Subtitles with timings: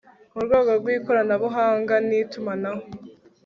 [0.33, 2.81] mu rwego rw' ikoranabuhanga n' itumanaho